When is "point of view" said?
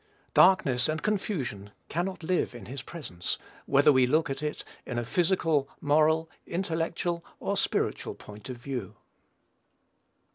8.15-8.95